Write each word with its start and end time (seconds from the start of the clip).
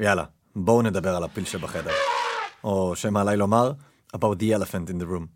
יאללה, 0.00 0.24
בואו 0.56 0.82
נדבר 0.82 1.16
על 1.16 1.24
הפיל 1.24 1.44
שבחדר. 1.44 1.90
או 2.64 2.96
שמא 2.96 3.18
עליי 3.18 3.36
לומר, 3.36 3.72
about 4.16 4.40
the 4.40 4.56
elephant 4.58 4.90
in 4.90 5.02
the 5.02 5.04
room. 5.04 5.26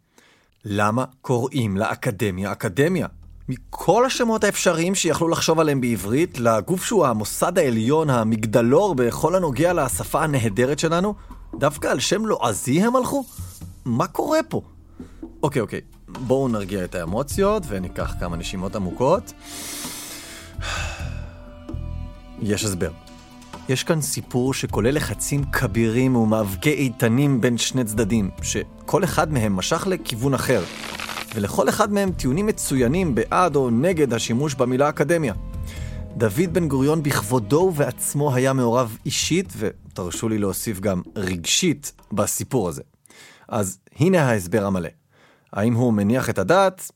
למה 0.65 1.05
קוראים 1.21 1.77
לאקדמיה 1.77 2.53
אקדמיה? 2.53 3.07
מכל 3.49 4.07
השמות 4.07 4.45
האפשריים 4.45 4.95
שיכלו 4.95 5.29
לחשוב 5.29 5.61
עליהם 5.61 5.81
בעברית, 5.81 6.39
לגוף 6.39 6.85
שהוא 6.85 7.07
המוסד 7.07 7.59
העליון, 7.59 8.11
המגדלור 8.11 8.95
בכל 8.95 9.35
הנוגע 9.35 9.73
לשפה 9.73 10.23
הנהדרת 10.23 10.79
שלנו, 10.79 11.15
דווקא 11.55 11.89
על 11.89 12.01
שם 12.01 12.27
לועזי 12.27 12.83
הם 12.83 12.97
הלכו? 12.97 13.25
מה 13.85 14.07
קורה 14.07 14.39
פה? 14.49 14.63
אוקיי, 15.43 15.63
אוקיי, 15.63 15.81
בואו 16.09 16.49
נרגיע 16.49 16.85
את 16.85 16.95
האמוציות 16.95 17.63
וניקח 17.69 18.15
כמה 18.21 18.37
נשימות 18.37 18.77
עמוקות. 18.77 19.33
יש 22.43 22.65
הסבר. 22.65 22.91
יש 23.69 23.85
כאן 23.85 24.01
סיפור 24.01 24.55
שכולל 24.55 24.95
לחצים 24.95 25.45
כבירים 25.45 26.17
ומאבקי 26.17 26.71
איתנים 26.73 27.41
בין 27.41 27.59
שני 27.59 27.85
צדדים, 27.85 28.31
שכל 28.43 29.05
אחד 29.05 29.33
מהם 29.33 29.57
משך 29.57 29.87
לכיוון 29.87 30.35
אחר, 30.35 30.65
ולכל 31.35 31.69
אחד 31.69 31.93
מהם 31.93 32.13
טיעונים 32.13 32.47
מצוינים 32.47 33.15
בעד 33.15 33.57
או 33.57 33.71
נגד 33.71 34.13
השימוש 34.13 34.55
במילה 34.55 34.89
אקדמיה. 34.89 35.35
דוד 36.17 36.53
בן 36.53 36.69
גוריון 36.69 37.03
בכבודו 37.03 37.57
ובעצמו 37.57 38.35
היה 38.35 38.53
מעורב 38.53 38.97
אישית, 39.07 39.53
ותרשו 39.57 40.29
לי 40.29 40.39
להוסיף 40.39 40.81
גם 40.81 41.03
רגשית, 41.17 41.93
בסיפור 42.13 42.69
הזה. 42.69 42.83
אז 43.49 43.79
הנה 43.97 44.23
ההסבר 44.23 44.67
המלא. 44.67 44.89
האם 45.53 45.75
הוא 45.75 45.93
מניח 45.93 46.31
את 46.31 46.39
הדעת? 46.39 46.91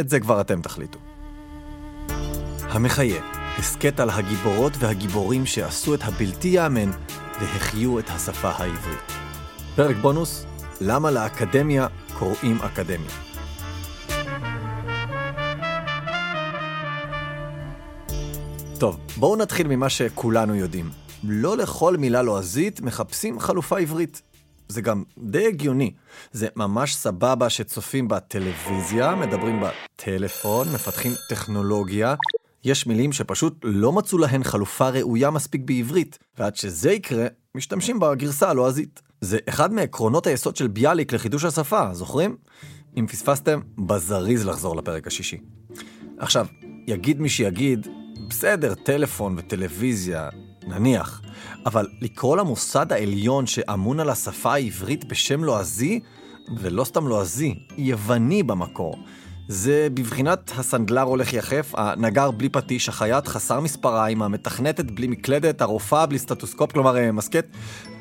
את 0.00 0.08
זה 0.08 0.20
כבר 0.20 0.40
אתם 0.40 0.62
תחליטו. 0.62 0.98
המחיה, 2.60 3.39
הסכת 3.58 4.00
על 4.00 4.10
הגיבורות 4.10 4.72
והגיבורים 4.78 5.46
שעשו 5.46 5.94
את 5.94 6.00
הבלתי 6.02 6.48
ייאמן 6.48 6.90
והחיו 7.40 7.98
את 7.98 8.04
השפה 8.08 8.50
העברית. 8.50 9.12
פרק 9.76 9.96
בונוס, 9.96 10.46
למה 10.80 11.10
לאקדמיה 11.10 11.86
קוראים 12.18 12.58
אקדמיה. 12.62 13.10
טוב, 18.78 19.00
בואו 19.16 19.36
נתחיל 19.36 19.68
ממה 19.68 19.88
שכולנו 19.88 20.54
יודעים. 20.54 20.90
לא 21.24 21.56
לכל 21.56 21.96
מילה 21.96 22.22
לועזית 22.22 22.80
מחפשים 22.80 23.40
חלופה 23.40 23.78
עברית. 23.78 24.22
זה 24.68 24.80
גם 24.80 25.02
די 25.18 25.46
הגיוני. 25.46 25.92
זה 26.32 26.48
ממש 26.56 26.94
סבבה 26.94 27.50
שצופים 27.50 28.08
בטלוויזיה, 28.08 29.14
מדברים 29.14 29.62
בטלפון, 29.62 30.68
מפתחים 30.74 31.12
טכנולוגיה. 31.28 32.14
יש 32.64 32.86
מילים 32.86 33.12
שפשוט 33.12 33.58
לא 33.62 33.92
מצאו 33.92 34.18
להן 34.18 34.44
חלופה 34.44 34.88
ראויה 34.88 35.30
מספיק 35.30 35.60
בעברית, 35.64 36.18
ועד 36.38 36.56
שזה 36.56 36.92
יקרה, 36.92 37.26
משתמשים 37.54 38.00
בגרסה 38.00 38.50
הלועזית. 38.50 39.02
זה 39.20 39.38
אחד 39.48 39.72
מעקרונות 39.72 40.26
היסוד 40.26 40.56
של 40.56 40.66
ביאליק 40.66 41.12
לחידוש 41.12 41.44
השפה, 41.44 41.94
זוכרים? 41.94 42.36
אם 42.98 43.06
פספסתם, 43.06 43.60
בזריז 43.78 44.46
לחזור 44.46 44.76
לפרק 44.76 45.06
השישי. 45.06 45.38
עכשיו, 46.18 46.46
יגיד 46.86 47.20
מי 47.20 47.28
שיגיד, 47.28 47.88
בסדר, 48.28 48.74
טלפון 48.74 49.34
וטלוויזיה, 49.38 50.28
נניח, 50.66 51.22
אבל 51.66 51.88
לקרוא 52.00 52.36
למוסד 52.36 52.92
העליון 52.92 53.46
שאמון 53.46 54.00
על 54.00 54.10
השפה 54.10 54.52
העברית 54.52 55.04
בשם 55.04 55.44
לועזי, 55.44 56.00
ולא 56.58 56.84
סתם 56.84 57.08
לועזי, 57.08 57.54
יווני 57.78 58.42
במקור. 58.42 58.94
זה 59.52 59.88
בבחינת 59.94 60.52
הסנדלר 60.58 61.02
הולך 61.02 61.32
יחף, 61.32 61.72
הנגר 61.74 62.30
בלי 62.30 62.48
פטיש, 62.48 62.88
החייט 62.88 63.26
חסר 63.26 63.60
מספריים, 63.60 64.22
המתכנתת 64.22 64.90
בלי 64.90 65.06
מקלדת, 65.06 65.60
הרופאה 65.60 66.06
בלי 66.06 66.18
סטטוסקופ, 66.18 66.72
כלומר 66.72 66.96
אה, 66.96 67.12
מסקט. 67.12 67.46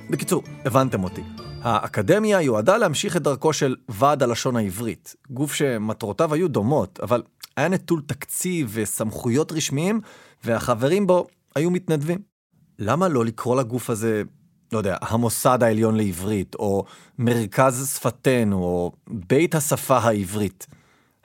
בקיצור, 0.10 0.44
הבנתם 0.66 1.04
אותי. 1.04 1.22
האקדמיה 1.62 2.42
יועדה 2.42 2.78
להמשיך 2.78 3.18
את 3.18 3.22
דרכו 3.22 3.54
של 3.54 3.76
ועד 3.90 4.24
הלשון 4.24 4.56
העברית, 4.56 5.16
גוף 5.30 5.54
שמטרותיו 5.54 6.34
היו 6.34 6.48
דומות, 6.48 7.00
אבל 7.04 7.24
היה 7.58 7.68
נטול 7.68 8.02
תקציב 8.08 8.70
וסמכויות 8.74 9.52
רשמיים, 9.52 10.02
והחברים 10.44 11.08
בו 11.08 11.28
היו 11.56 11.72
מתנדבים. 11.72 12.20
למה 12.80 13.08
לא 13.08 13.26
לקרוא 13.26 13.56
לגוף 13.56 13.90
הזה, 13.90 14.24
לא 14.72 14.78
יודע, 14.78 14.98
המוסד 15.02 15.64
העליון 15.64 15.96
לעברית, 15.96 16.56
או 16.56 16.84
מרכז 17.20 17.92
שפתנו, 17.96 18.58
או 18.58 18.92
בית 19.08 19.56
השפה 19.56 19.98
העברית? 19.98 20.68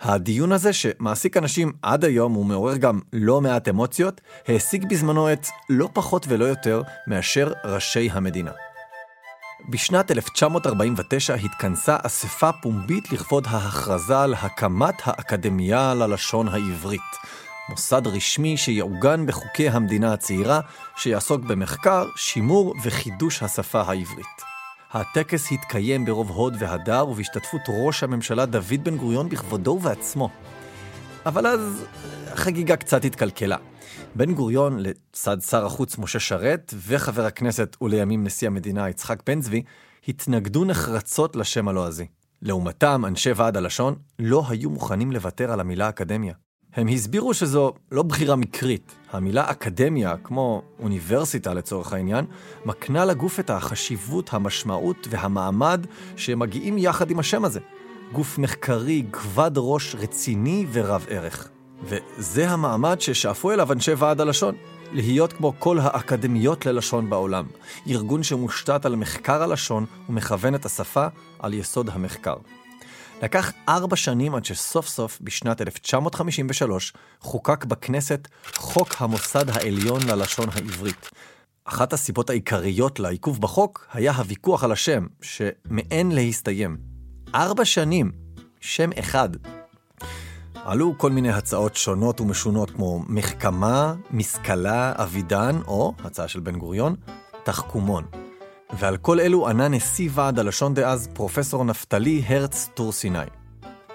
הדיון 0.04 0.52
הזה, 0.52 0.72
שמעסיק 0.72 1.36
אנשים 1.36 1.72
עד 1.82 2.04
היום 2.04 2.36
ומעורר 2.36 2.76
גם 2.76 3.00
לא 3.12 3.40
מעט 3.40 3.68
אמוציות, 3.68 4.20
העסיק 4.48 4.84
בזמנו 4.84 5.32
את 5.32 5.46
לא 5.70 5.88
פחות 5.92 6.26
ולא 6.28 6.44
יותר 6.44 6.82
מאשר 7.06 7.52
ראשי 7.64 8.08
המדינה. 8.12 8.50
בשנת 9.68 10.10
1949 10.10 11.34
התכנסה 11.34 11.96
אספה 12.02 12.50
פומבית 12.62 13.12
לכבוד 13.12 13.46
ההכרזה 13.50 14.20
על 14.20 14.34
הקמת 14.34 14.94
האקדמיה 15.04 15.94
ללשון 15.94 16.48
העברית, 16.48 17.00
מוסד 17.68 18.06
רשמי 18.06 18.56
שיעוגן 18.56 19.26
בחוקי 19.26 19.68
המדינה 19.68 20.12
הצעירה, 20.12 20.60
שיעסוק 20.96 21.40
במחקר, 21.44 22.06
שימור 22.16 22.74
וחידוש 22.82 23.42
השפה 23.42 23.80
העברית. 23.80 24.53
הטקס 24.94 25.52
התקיים 25.52 26.04
ברוב 26.04 26.30
הוד 26.30 26.56
והדר 26.58 27.08
ובהשתתפות 27.08 27.60
ראש 27.68 28.02
הממשלה 28.02 28.46
דוד 28.46 28.84
בן 28.84 28.96
גוריון 28.96 29.28
בכבודו 29.28 29.70
ובעצמו. 29.70 30.28
אבל 31.26 31.46
אז 31.46 31.84
החגיגה 32.32 32.76
קצת 32.76 33.04
התקלקלה. 33.04 33.56
בן 34.14 34.34
גוריון, 34.34 34.78
לצד 34.80 35.40
שר 35.40 35.66
החוץ 35.66 35.98
משה 35.98 36.20
שרת, 36.20 36.74
וחבר 36.86 37.26
הכנסת 37.26 37.76
ולימים 37.80 38.24
נשיא 38.24 38.48
המדינה 38.48 38.88
יצחק 38.88 39.22
בן 39.26 39.40
צבי, 39.40 39.62
התנגדו 40.08 40.64
נחרצות 40.64 41.36
לשם 41.36 41.68
הלועזי. 41.68 42.06
לעומתם, 42.42 43.04
אנשי 43.06 43.32
ועד 43.32 43.56
הלשון 43.56 43.94
לא 44.18 44.44
היו 44.48 44.70
מוכנים 44.70 45.12
לוותר 45.12 45.52
על 45.52 45.60
המילה 45.60 45.88
אקדמיה. 45.88 46.34
הם 46.76 46.88
הסבירו 46.88 47.34
שזו 47.34 47.72
לא 47.92 48.02
בחירה 48.02 48.36
מקרית. 48.36 48.94
המילה 49.12 49.50
אקדמיה, 49.50 50.14
כמו 50.24 50.62
אוניברסיטה 50.82 51.54
לצורך 51.54 51.92
העניין, 51.92 52.24
מקנה 52.64 53.04
לגוף 53.04 53.40
את 53.40 53.50
החשיבות, 53.50 54.34
המשמעות 54.34 55.08
והמעמד 55.10 55.86
שמגיעים 56.16 56.78
יחד 56.78 57.10
עם 57.10 57.18
השם 57.18 57.44
הזה. 57.44 57.60
גוף 58.12 58.38
מחקרי, 58.38 59.04
כבד 59.12 59.50
ראש, 59.56 59.94
רציני 59.94 60.66
ורב 60.72 61.06
ערך. 61.08 61.48
וזה 61.82 62.50
המעמד 62.50 63.00
ששאפו 63.00 63.52
אליו 63.52 63.72
אנשי 63.72 63.92
ועד 63.92 64.20
הלשון. 64.20 64.54
להיות 64.92 65.32
כמו 65.32 65.52
כל 65.58 65.78
האקדמיות 65.78 66.66
ללשון 66.66 67.10
בעולם. 67.10 67.44
ארגון 67.88 68.22
שמושתת 68.22 68.86
על 68.86 68.96
מחקר 68.96 69.42
הלשון 69.42 69.86
ומכוון 70.08 70.54
את 70.54 70.64
השפה 70.64 71.06
על 71.38 71.54
יסוד 71.54 71.90
המחקר. 71.92 72.36
לקח 73.24 73.52
ארבע 73.68 73.96
שנים 73.96 74.34
עד 74.34 74.44
שסוף 74.44 74.88
סוף, 74.88 75.18
בשנת 75.20 75.60
1953, 75.60 76.92
חוקק 77.20 77.64
בכנסת 77.64 78.28
חוק 78.54 78.94
המוסד 78.98 79.50
העליון 79.50 80.02
ללשון 80.08 80.48
העברית. 80.52 81.10
אחת 81.64 81.92
הסיבות 81.92 82.30
העיקריות 82.30 83.00
לעיכוב 83.00 83.40
בחוק 83.40 83.86
היה 83.92 84.12
הוויכוח 84.12 84.64
על 84.64 84.72
השם, 84.72 85.06
שמעין 85.22 86.12
להסתיים. 86.12 86.76
ארבע 87.34 87.64
שנים, 87.64 88.12
שם 88.60 88.90
אחד. 88.98 89.28
עלו 90.54 90.94
כל 90.98 91.10
מיני 91.10 91.30
הצעות 91.30 91.76
שונות 91.76 92.20
ומשונות 92.20 92.70
כמו 92.70 93.02
מחכמה, 93.08 93.94
משכלה, 94.10 94.92
אבידן, 94.96 95.58
או, 95.66 95.94
הצעה 96.04 96.28
של 96.28 96.40
בן 96.40 96.58
גוריון, 96.58 96.94
תחכומון. 97.44 98.23
ועל 98.78 98.96
כל 98.96 99.20
אלו 99.20 99.48
ענה 99.48 99.68
נשיא 99.68 100.10
ועד 100.12 100.38
הלשון 100.38 100.74
דאז, 100.74 101.08
פרופסור 101.12 101.64
נפתלי 101.64 102.22
הרץ 102.26 102.68
טור 102.74 102.92
סיני. 102.92 103.18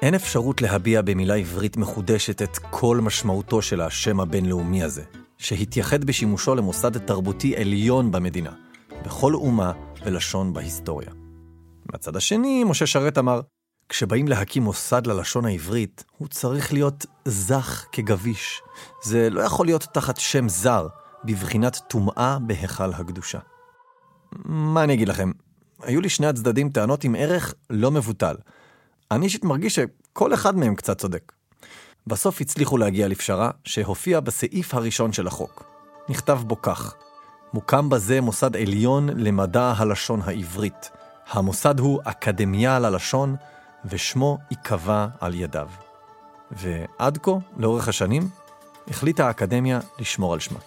אין 0.01 0.15
אפשרות 0.15 0.61
להביע 0.61 1.01
במילה 1.01 1.35
עברית 1.35 1.77
מחודשת 1.77 2.41
את 2.41 2.57
כל 2.57 2.99
משמעותו 3.01 3.61
של 3.61 3.81
השם 3.81 4.19
הבינלאומי 4.19 4.83
הזה, 4.83 5.03
שהתייחד 5.37 6.03
בשימושו 6.03 6.55
למוסד 6.55 6.97
תרבותי 6.97 7.55
עליון 7.55 8.11
במדינה, 8.11 8.51
בכל 9.05 9.33
אומה 9.33 9.71
ולשון 10.05 10.53
בהיסטוריה. 10.53 11.09
מהצד 11.91 12.15
השני, 12.15 12.63
משה 12.63 12.87
שרת 12.87 13.17
אמר, 13.17 13.41
כשבאים 13.89 14.27
להקים 14.27 14.63
מוסד 14.63 15.07
ללשון 15.07 15.45
העברית, 15.45 16.03
הוא 16.17 16.27
צריך 16.27 16.73
להיות 16.73 17.05
זך 17.25 17.85
כגביש. 17.91 18.61
זה 19.03 19.29
לא 19.29 19.41
יכול 19.41 19.65
להיות 19.65 19.83
תחת 19.93 20.17
שם 20.17 20.49
זר, 20.49 20.87
בבחינת 21.23 21.79
טומאה 21.87 22.37
בהיכל 22.41 22.93
הקדושה. 22.93 23.39
מה 24.45 24.83
אני 24.83 24.93
אגיד 24.93 25.07
לכם? 25.07 25.31
היו 25.83 26.01
לי 26.01 26.09
שני 26.09 26.27
הצדדים 26.27 26.69
טענות 26.69 27.03
עם 27.03 27.15
ערך 27.15 27.53
לא 27.69 27.91
מבוטל. 27.91 28.35
אני 29.11 29.25
אישית 29.25 29.43
מרגיש 29.43 29.79
שכל 29.79 30.33
אחד 30.33 30.57
מהם 30.57 30.75
קצת 30.75 30.97
צודק. 30.97 31.31
בסוף 32.07 32.41
הצליחו 32.41 32.77
להגיע 32.77 33.07
לפשרה 33.07 33.51
שהופיעה 33.63 34.21
בסעיף 34.21 34.73
הראשון 34.73 35.13
של 35.13 35.27
החוק. 35.27 35.63
נכתב 36.09 36.39
בו 36.47 36.61
כך: 36.61 36.95
מוקם 37.53 37.89
בזה 37.89 38.21
מוסד 38.21 38.55
עליון 38.55 39.09
למדע 39.09 39.73
הלשון 39.77 40.21
העברית. 40.23 40.89
המוסד 41.29 41.79
הוא 41.79 42.01
אקדמיה 42.03 42.79
ללשון, 42.79 43.35
ושמו 43.85 44.37
ייקבע 44.51 45.07
על 45.19 45.33
ידיו. 45.33 45.69
ועד 46.51 47.17
כה, 47.17 47.31
לאורך 47.57 47.87
השנים, 47.87 48.29
החליטה 48.87 49.27
האקדמיה 49.27 49.79
לשמור 49.99 50.33
על 50.33 50.39
שמה. 50.39 50.59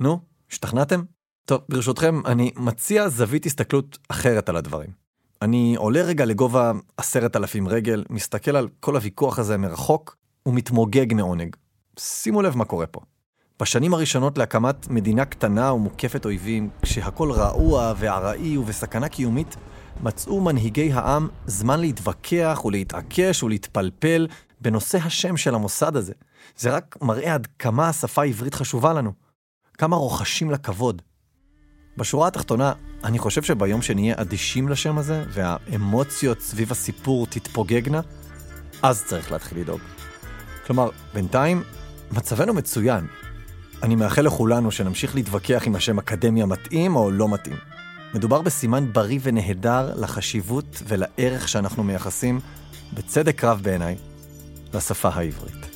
נו, 0.00 0.20
השתכנעתם? 0.50 1.02
טוב, 1.44 1.60
ברשותכם, 1.68 2.20
אני 2.26 2.50
מציע 2.56 3.08
זווית 3.08 3.46
הסתכלות 3.46 3.98
אחרת 4.08 4.48
על 4.48 4.56
הדברים. 4.56 4.90
אני 5.42 5.74
עולה 5.78 6.02
רגע 6.02 6.24
לגובה 6.24 6.72
עשרת 6.96 7.36
אלפים 7.36 7.68
רגל, 7.68 8.04
מסתכל 8.10 8.56
על 8.56 8.68
כל 8.80 8.96
הוויכוח 8.96 9.38
הזה 9.38 9.56
מרחוק, 9.56 10.16
ומתמוגג 10.46 11.14
מעונג. 11.14 11.56
שימו 11.98 12.42
לב 12.42 12.56
מה 12.56 12.64
קורה 12.64 12.86
פה. 12.86 13.00
בשנים 13.60 13.94
הראשונות 13.94 14.38
להקמת 14.38 14.88
מדינה 14.88 15.24
קטנה 15.24 15.72
ומוקפת 15.72 16.24
אויבים, 16.24 16.70
כשהכול 16.82 17.32
רעוע 17.32 17.94
וארעי 17.98 18.56
ובסכנה 18.56 19.08
קיומית, 19.08 19.56
מצאו 20.02 20.40
מנהיגי 20.40 20.92
העם 20.92 21.28
זמן 21.46 21.80
להתווכח 21.80 22.60
ולהתעקש 22.64 23.42
ולהתפלפל 23.42 24.26
בנושא 24.60 24.98
השם 24.98 25.36
של 25.36 25.54
המוסד 25.54 25.96
הזה. 25.96 26.12
זה 26.56 26.70
רק 26.70 26.96
מראה 27.02 27.34
עד 27.34 27.48
כמה 27.58 27.88
השפה 27.88 28.22
העברית 28.22 28.54
חשובה 28.54 28.92
לנו. 28.92 29.12
כמה 29.78 29.96
רוחשים 29.96 30.50
לה 30.50 30.58
כבוד. 30.58 31.02
בשורה 31.96 32.28
התחתונה, 32.28 32.72
אני 33.04 33.18
חושב 33.18 33.42
שביום 33.42 33.82
שנהיה 33.82 34.14
אדישים 34.18 34.68
לשם 34.68 34.98
הזה, 34.98 35.24
והאמוציות 35.28 36.40
סביב 36.40 36.70
הסיפור 36.70 37.26
תתפוגגנה, 37.26 38.00
אז 38.82 39.04
צריך 39.04 39.32
להתחיל 39.32 39.58
לדאוג. 39.58 39.80
כלומר, 40.66 40.88
בינתיים, 41.14 41.62
מצבנו 42.10 42.54
מצוין. 42.54 43.06
אני 43.82 43.96
מאחל 43.96 44.22
לכולנו 44.22 44.70
שנמשיך 44.70 45.14
להתווכח 45.14 45.66
אם 45.66 45.74
השם 45.74 45.98
אקדמיה 45.98 46.46
מתאים 46.46 46.96
או 46.96 47.10
לא 47.10 47.28
מתאים. 47.28 47.56
מדובר 48.14 48.42
בסימן 48.42 48.92
בריא 48.92 49.18
ונהדר 49.22 49.94
לחשיבות 49.96 50.82
ולערך 50.88 51.48
שאנחנו 51.48 51.84
מייחסים, 51.84 52.40
בצדק 52.94 53.44
רב 53.44 53.60
בעיניי, 53.62 53.96
לשפה 54.74 55.08
העברית. 55.08 55.71